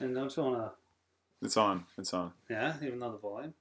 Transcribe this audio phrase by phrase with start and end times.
[0.00, 0.72] And don't you wanna?
[1.40, 1.84] It's on.
[1.96, 2.32] It's on.
[2.50, 3.54] Yeah, even though the volume.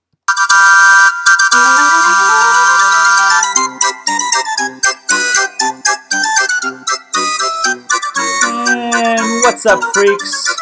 [8.46, 10.56] And what's up, freaks?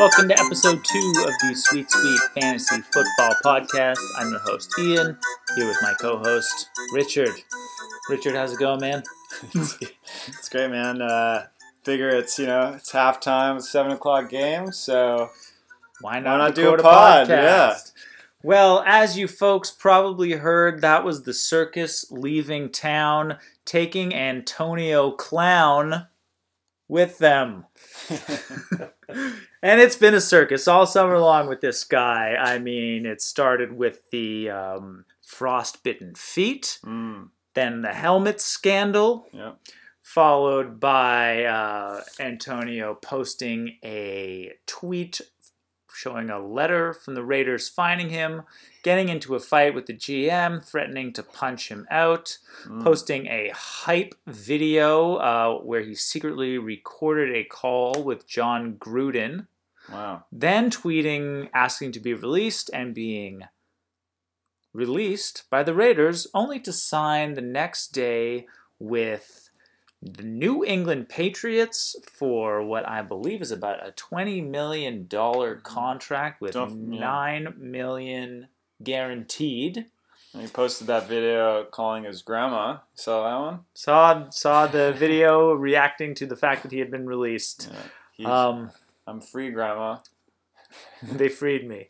[0.00, 3.98] Welcome to episode two of the Sweet Sweet Fantasy Football Podcast.
[4.16, 5.16] I'm your host, Ian,
[5.54, 7.34] here with my co host, Richard.
[8.10, 9.02] Richard, how's it going, man?
[9.54, 11.00] It's great, man.
[11.00, 11.46] Uh,
[11.88, 15.30] figure it's you know it's halftime, it's seven o'clock game, so
[16.02, 17.30] Why not, not do a pod?
[17.30, 17.78] Yeah.
[18.42, 26.08] Well, as you folks probably heard, that was the circus leaving town, taking Antonio Clown
[26.88, 27.64] with them.
[29.62, 32.36] and it's been a circus all summer long with this guy.
[32.38, 39.52] I mean, it started with the um, frostbitten feet, mm, then the helmet scandal, yeah.
[40.14, 45.20] Followed by uh, Antonio posting a tweet
[45.94, 48.44] showing a letter from the Raiders finding him,
[48.82, 52.82] getting into a fight with the GM, threatening to punch him out, Mm.
[52.84, 59.46] posting a hype video uh, where he secretly recorded a call with Jon Gruden,
[59.92, 60.24] Wow.
[60.32, 63.42] then tweeting asking to be released and being
[64.72, 68.46] released by the Raiders, only to sign the next day
[68.78, 69.47] with
[70.00, 76.40] the New England Patriots for what I believe is about a twenty million dollar contract
[76.40, 77.00] with Don't- yeah.
[77.00, 78.48] nine million
[78.82, 79.86] guaranteed.
[80.34, 82.78] And he posted that video calling his grandma.
[82.94, 83.60] Saw that one?
[83.74, 87.70] Saw saw the video reacting to the fact that he had been released.
[88.16, 88.46] Yeah.
[88.46, 88.70] Um,
[89.06, 89.98] I'm free, grandma.
[91.02, 91.88] they freed me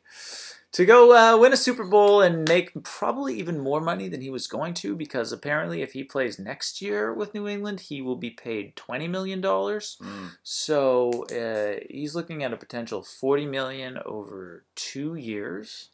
[0.73, 4.31] to go uh, win a Super Bowl and make probably even more money than he
[4.31, 8.17] was going to because apparently if he plays next year with New England, he will
[8.17, 9.97] be paid twenty million dollars.
[10.03, 10.33] Mm.
[10.43, 15.89] So uh, he's looking at a potential 40 million over two years,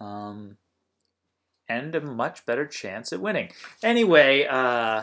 [0.00, 0.56] um,
[1.68, 3.50] and a much better chance at winning.
[3.82, 5.02] Anyway, uh,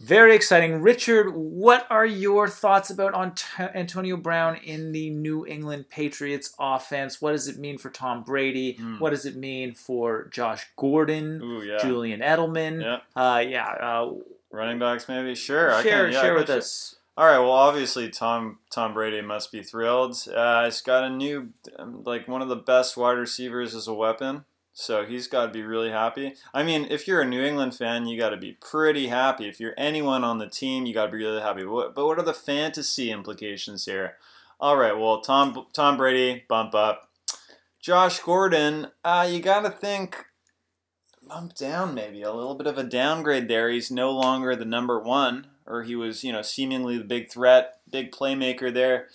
[0.00, 0.82] very exciting.
[0.82, 7.22] Richard, what are your thoughts about Ant- Antonio Brown in the New England Patriots offense?
[7.22, 8.72] What does it mean for Tom Brady?
[8.74, 8.98] Hmm.
[8.98, 11.78] What does it mean for Josh Gordon, Ooh, yeah.
[11.78, 12.82] Julian Edelman?
[12.82, 12.98] Yeah.
[13.14, 13.68] Uh, yeah.
[13.68, 14.12] Uh,
[14.50, 15.34] Running backs, maybe.
[15.34, 15.72] Sure.
[15.72, 16.58] I share can, yeah, share can with share.
[16.58, 16.96] us.
[17.16, 17.38] All right.
[17.38, 20.16] Well, obviously, Tom Tom Brady must be thrilled.
[20.32, 23.94] Uh, he's got a new, um, like one of the best wide receivers as a
[23.94, 24.44] weapon.
[24.76, 26.34] So he's got to be really happy.
[26.52, 29.48] I mean, if you're a New England fan, you got to be pretty happy.
[29.48, 31.64] If you're anyone on the team, you got to be really happy.
[31.64, 34.16] But but what are the fantasy implications here?
[34.58, 34.98] All right.
[34.98, 37.08] Well, Tom Tom Brady bump up.
[37.80, 40.24] Josh Gordon, uh, you got to think
[41.28, 43.70] bump down maybe a little bit of a downgrade there.
[43.70, 47.78] He's no longer the number one, or he was you know seemingly the big threat,
[47.88, 49.06] big playmaker there.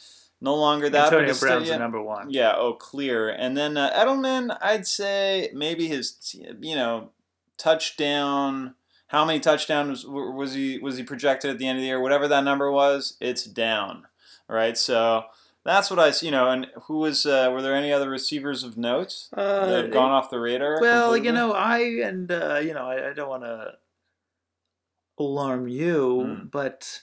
[0.42, 1.06] No longer that.
[1.06, 2.30] Antonio it's Brown's yeah, the number one.
[2.30, 3.28] yeah, oh, clear.
[3.30, 7.10] And then uh, Edelman, I'd say maybe his, you know,
[7.58, 8.76] touchdown.
[9.08, 12.00] How many touchdowns was he was he projected at the end of the year?
[12.00, 14.06] Whatever that number was, it's down.
[14.48, 14.78] Right.
[14.78, 15.26] So
[15.66, 16.50] that's what I, s- you know.
[16.50, 17.26] And who was?
[17.26, 20.78] Uh, were there any other receivers of note that have gone off the radar?
[20.78, 21.28] Uh, Well, completely?
[21.28, 23.74] you know, I and uh, you know, I, I don't want to
[25.18, 26.46] alarm you, Hmm.
[26.48, 27.02] but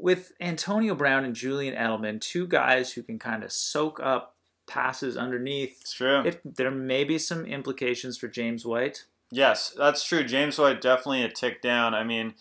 [0.00, 4.34] with Antonio Brown and Julian Edelman, two guys who can kind of soak up
[4.66, 6.22] passes underneath, it's true.
[6.24, 9.04] if there may be some implications for James White.
[9.30, 10.24] Yes, that's true.
[10.24, 11.94] James White definitely a tick down.
[11.94, 12.34] I mean,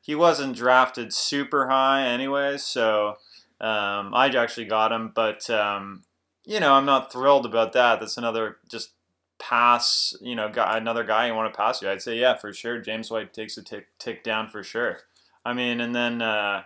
[0.00, 3.16] he wasn't drafted super high anyway, so
[3.60, 6.02] um, I actually got him, but um,
[6.44, 8.00] you know, I'm not thrilled about that.
[8.00, 8.90] That's another just
[9.38, 11.88] pass, you know, guy, another guy you want to pass you.
[11.88, 12.78] I'd say yeah, for sure.
[12.78, 15.00] James White takes a tick tick down for sure.
[15.44, 16.62] I mean, and then uh,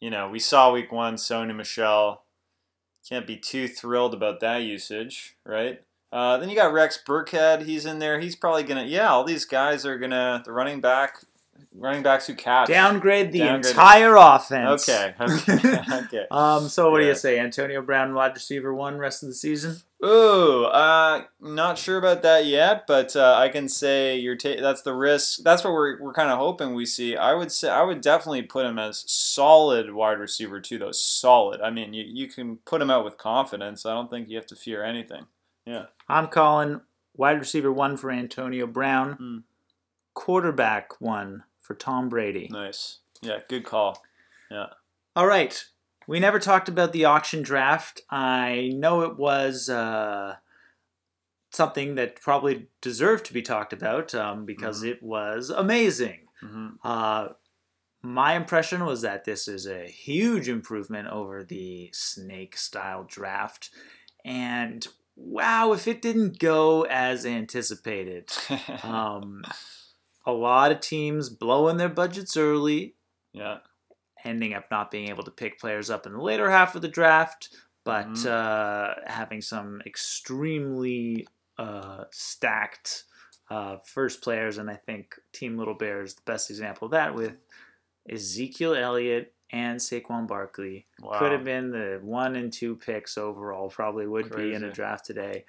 [0.00, 2.24] you know, we saw week one Sony Michel.
[3.08, 5.80] Can't be too thrilled about that usage, right?
[6.12, 7.64] Uh, then you got Rex Burkhead.
[7.64, 8.18] He's in there.
[8.20, 8.84] He's probably gonna.
[8.84, 10.42] Yeah, all these guys are gonna.
[10.44, 11.22] The running back,
[11.74, 12.68] running backs who catch.
[12.68, 13.66] Downgrade the Downgrade.
[13.74, 14.88] entire offense.
[14.88, 15.14] Okay.
[15.20, 15.80] Okay.
[15.92, 16.26] okay.
[16.30, 16.68] Um.
[16.68, 19.76] So what do you say, Antonio Brown, wide receiver one, rest of the season?
[20.04, 24.82] Ooh, uh, not sure about that yet, but uh, I can say you're ta- that's
[24.82, 25.40] the risk.
[25.42, 27.16] That's what we're, we're kind of hoping we see.
[27.16, 30.92] I would say I would definitely put him as solid wide receiver too, though.
[30.92, 31.60] Solid.
[31.60, 33.84] I mean, you, you can put him out with confidence.
[33.84, 35.26] I don't think you have to fear anything.
[35.66, 36.80] Yeah, I'm calling
[37.16, 39.38] wide receiver one for Antonio Brown, Hmm.
[40.14, 42.48] quarterback one for Tom Brady.
[42.52, 42.98] Nice.
[43.20, 44.02] Yeah, good call.
[44.50, 44.66] Yeah.
[45.16, 45.64] All right.
[46.08, 48.00] We never talked about the auction draft.
[48.10, 50.36] I know it was uh,
[51.50, 54.88] something that probably deserved to be talked about um, because Mhm.
[54.90, 56.28] it was amazing.
[56.40, 57.28] hmm Uh,
[58.00, 63.70] my impression was that this is a huge improvement over the snake style draft.
[64.24, 68.30] And wow, if it didn't go as anticipated.
[68.84, 69.42] Um,
[70.24, 72.94] a lot of teams blowing their budgets early,
[73.32, 73.58] yeah.
[74.24, 76.88] Ending up not being able to pick players up in the later half of the
[76.88, 77.48] draft,
[77.84, 78.26] but Mhm.
[78.26, 81.26] uh, having some extremely
[81.58, 83.04] uh, stacked
[83.50, 84.58] uh, first players.
[84.58, 87.38] And I think Team Little Bear is the best example of that with
[88.08, 90.86] Ezekiel Elliott and Saquon Barkley.
[91.00, 91.18] Wow.
[91.18, 95.04] Could have been the one and two picks overall, probably would be in a draft
[95.06, 95.46] today.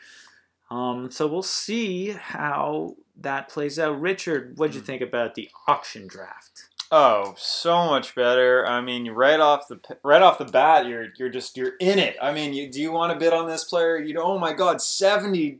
[0.71, 3.99] Um, so we'll see how that plays out.
[3.99, 4.85] Richard, what'd you Hmm.
[4.87, 6.69] think about the auction draft?
[6.91, 8.65] Oh, so much better.
[8.65, 12.17] I mean, right off the right off the bat, you're you're just you're in it.
[12.19, 13.97] I mean, you, do you want to bid on this player?
[13.97, 15.59] You know, oh my God, 70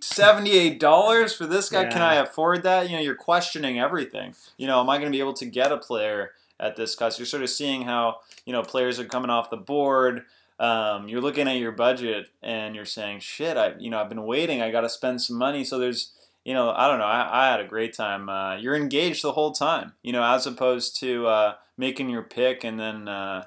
[0.80, 1.86] dollars for this guy.
[1.86, 2.90] Can I afford that?
[2.90, 4.34] You know, you're questioning everything.
[4.58, 7.20] You know, am I going to be able to get a player at this cost?
[7.20, 10.24] You're sort of seeing how you know players are coming off the board.
[10.60, 14.24] Um, you're looking at your budget and you're saying, shit, I you know I've been
[14.24, 14.64] waiting.
[14.64, 15.64] I got to spend some money.
[15.64, 16.12] So there's
[16.46, 17.06] you know, I don't know.
[17.06, 18.30] I, I had a great time.
[18.30, 22.64] Uh, you're engaged the whole time, you know, as opposed to uh, making your pick
[22.64, 23.46] and then, uh,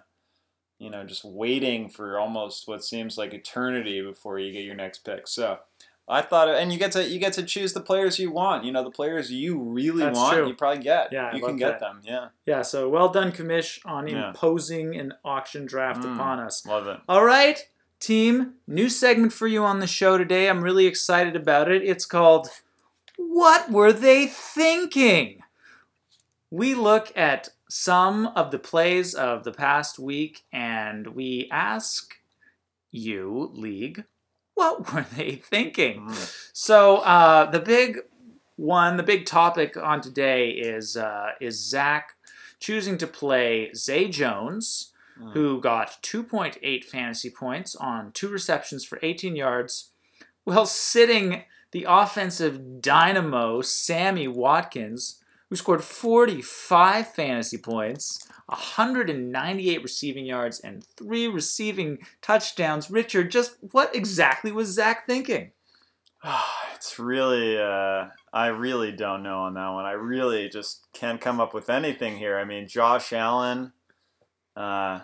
[0.78, 5.00] you know, just waiting for almost what seems like eternity before you get your next
[5.04, 5.26] pick.
[5.28, 5.58] So
[6.08, 8.64] I thought, and you get to you get to choose the players you want.
[8.64, 10.48] You know, the players you really That's want, true.
[10.48, 11.12] you probably get.
[11.12, 11.80] Yeah, you love can get that.
[11.80, 12.00] them.
[12.04, 14.28] Yeah, Yeah, so well done, Commish, on Yeah.
[14.28, 16.14] imposing an auction draft Mm.
[16.14, 16.66] upon us.
[16.66, 16.98] love it.
[17.08, 17.66] All right,
[18.00, 20.48] team, new segment for you on the show today.
[20.48, 21.82] I'm really excited about it.
[21.82, 22.48] It's called
[23.16, 25.40] What Were They Thinking?
[26.50, 32.14] We look at some of the plays of the past week and we ask
[32.90, 34.04] you, League,
[34.54, 36.08] what were they thinking?
[36.08, 36.50] Mm.
[36.52, 38.00] So uh, the big
[38.56, 42.10] one, the big topic on today is uh, is Zach
[42.60, 44.88] choosing to play Zay Jones,
[45.20, 45.34] Mm.
[45.34, 49.90] who got 2.8 fantasy points on two receptions for 18 yards,
[50.44, 51.42] while sitting
[51.72, 55.20] the offensive dynamo Sammy Watkins,
[55.50, 58.26] who scored 45 fantasy points.
[58.46, 62.90] 198 receiving yards and three receiving touchdowns.
[62.90, 65.52] Richard, just what exactly was Zach thinking?
[66.74, 69.84] it's really, uh, I really don't know on that one.
[69.84, 72.38] I really just can't come up with anything here.
[72.38, 73.72] I mean, Josh Allen,
[74.56, 75.00] uh,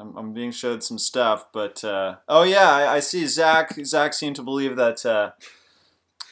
[0.00, 3.74] I'm, I'm being showed some stuff, but uh, oh yeah, I, I see Zach.
[3.84, 5.32] Zach seemed to believe that uh,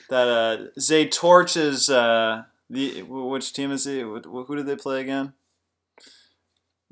[0.09, 4.01] that uh, Zay torches uh, the which team is he?
[4.01, 5.35] Who did they play again?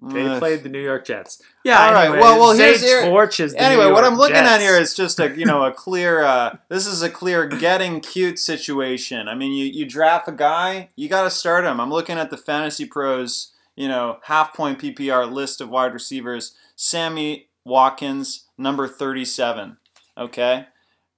[0.02, 1.40] They Uh, played the New York Jets.
[1.64, 1.81] Yeah.
[1.87, 3.11] All right, Anyway, well- well, Zay here's- here-
[3.56, 6.22] anyway, what I'm looking at here is just a you know a clear.
[6.22, 9.26] Uh, this is a clear getting cute situation.
[9.29, 11.81] I mean, you you draft a guy, you got to start him.
[11.81, 16.55] I'm looking at the Fantasy Pros, you know, half point PPR list of wide receivers.
[16.75, 19.76] Sammy Watkins, number 37.
[20.19, 20.67] Okay.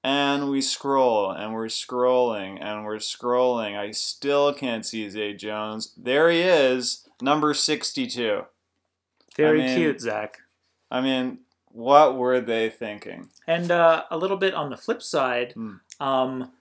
[0.05, 3.77] And we scroll and we're scrolling and we're scrolling.
[3.77, 5.93] I still can't see Zay Jones.
[5.97, 8.45] There he is, number 62.
[9.37, 10.39] very I mean- cute, Zach.
[10.91, 13.29] I mean, what were they thinking?
[13.47, 15.75] And uh, a little bit on the flip side, Hmm.
[16.01, 16.53] um,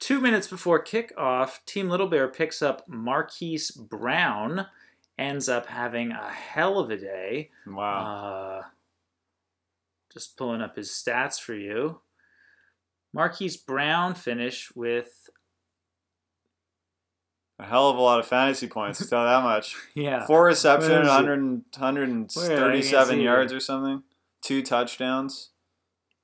[0.00, 4.66] two minutes before kickoff, Team Little Bear picks up Marquise Brown,
[5.18, 7.50] ends up having a hell of a day.
[7.66, 8.60] Wow.
[8.60, 8.62] Uh,
[10.12, 12.00] just pulling up his stats for you.
[13.12, 15.30] Marquise Brown finished with
[17.58, 19.76] a hell of a lot of fantasy points, to tell that much.
[19.94, 21.40] yeah Four receptions, Where is 100, Where?
[21.40, 24.02] I can't 137 yards or something.
[24.42, 25.50] Two touchdowns.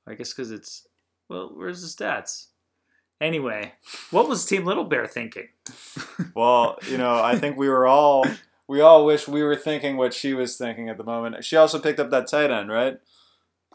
[0.06, 0.86] I guess because it's
[1.28, 2.48] well, where's the stats?
[3.20, 3.72] Anyway,
[4.10, 5.48] what was Team Little Bear thinking?
[6.34, 8.26] Well, you know, I think we were all
[8.72, 11.44] we all wish we were thinking what she was thinking at the moment.
[11.44, 12.98] She also picked up that tight end, right?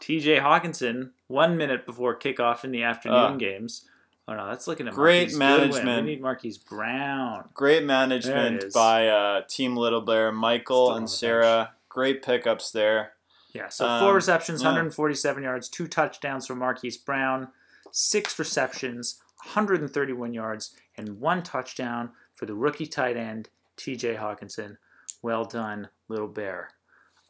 [0.00, 0.38] T.J.
[0.40, 3.36] Hockenson, one minute before kickoff in the afternoon Ah.
[3.36, 3.84] games.
[4.26, 6.04] Oh no, that's looking at Great Marquise management.
[6.04, 7.48] We need Marquise Brown.
[7.54, 11.74] Great management by uh, Team Little Bear, Michael and Sarah.
[11.88, 13.12] Great pickups there.
[13.52, 14.68] Yeah, so Um, four receptions, yeah.
[14.68, 17.48] 147 yards, two touchdowns for Marquise Brown,
[17.92, 19.22] six receptions,
[19.54, 24.76] 131 yards, and one touchdown for the rookie tight end, TJ Hockenson.
[25.22, 26.70] Well done, Little Bear.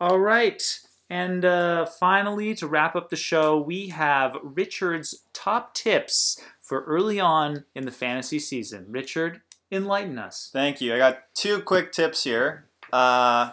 [0.00, 0.62] All right.
[1.10, 7.18] And uh, finally, to wrap up the show, we have Richard's top tips for early
[7.18, 8.86] on in the fantasy season.
[8.90, 9.40] Richard,
[9.72, 10.50] enlighten us.
[10.52, 10.94] Thank you.
[10.94, 12.66] I got two quick tips here.
[12.92, 13.52] Uh,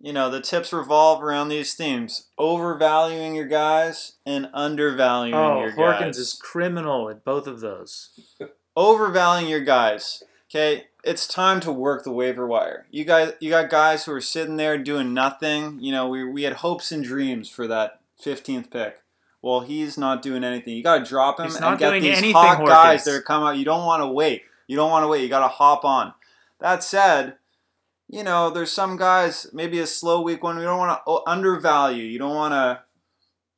[0.00, 5.72] you know, the tips revolve around these themes overvaluing your guys and undervaluing Oh, your
[5.72, 6.00] Horkins guys.
[6.00, 8.10] Horkins is criminal at both of those.
[8.76, 10.22] overvaluing your guys.
[10.48, 12.86] Okay, it's time to work the waiver wire.
[12.90, 15.78] You guys, you got guys who are sitting there doing nothing.
[15.80, 18.98] You know, we we had hopes and dreams for that 15th pick.
[19.40, 20.74] Well, he's not doing anything.
[20.74, 23.48] You got to drop him He's and get these anything, hot guys that are coming
[23.48, 23.56] out.
[23.56, 24.42] You don't want to wait.
[24.66, 25.22] You don't want to wait.
[25.22, 26.12] You got to hop on.
[26.58, 27.36] That said,
[28.08, 30.56] you know, there's some guys maybe a slow week one.
[30.56, 32.02] We don't want to undervalue.
[32.02, 32.82] You don't want to.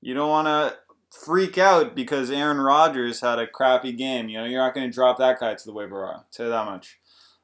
[0.00, 0.76] You don't want to
[1.10, 4.28] freak out because Aaron Rodgers had a crappy game.
[4.28, 6.24] You know, you're not going to drop that guy to the waiver wire.
[6.38, 6.97] You that much.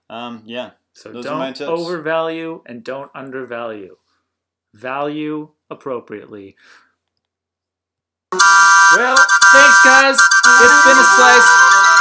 [0.08, 0.70] Um, yeah.
[0.92, 3.96] So Those don't overvalue and don't undervalue.
[4.72, 6.56] Value appropriately.
[8.32, 9.16] Well,
[9.52, 10.16] thanks guys.
[10.16, 11.48] It's been a slice.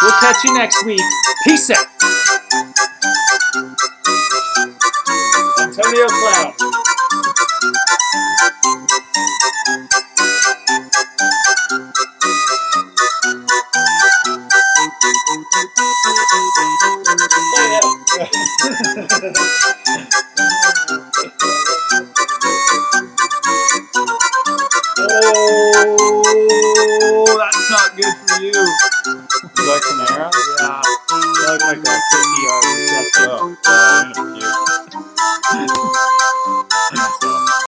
[0.01, 1.01] We'll catch you next week.
[1.45, 1.85] Peace out.
[5.59, 6.52] Antonio Cloud.